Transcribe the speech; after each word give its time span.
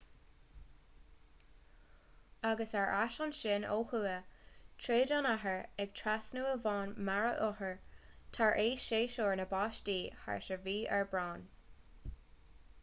agus 2.51 2.71
ar 2.79 2.87
ais 3.01 3.17
ansin 3.25 3.67
ó 3.75 3.75
thuaidh 3.91 4.39
tríd 4.85 5.13
an 5.17 5.27
iarthar 5.33 5.59
ag 5.85 5.93
trasnú 5.99 6.45
abhainn 6.53 6.93
mara 7.11 7.33
athuair 7.49 7.99
tar 8.39 8.57
éis 8.63 8.87
shéasúr 8.89 9.35
na 9.41 9.45
báistí 9.53 9.99
thart 10.23 10.49
ar 10.57 10.63
mhí 10.69 10.77
aibreáin 11.01 11.45